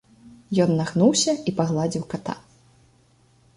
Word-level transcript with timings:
Ён 0.63 0.71
нагнуўся 0.79 1.35
і 1.51 1.55
пагладзіў 1.61 2.03
ката. 2.17 2.33